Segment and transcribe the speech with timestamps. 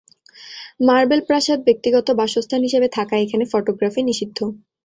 [0.87, 4.39] Marble প্রাসাদ ব্যক্তিগত বাসস্থান হিসেবে থাকায়, এখানে ফটোগ্রাফি নিষিদ্ধ।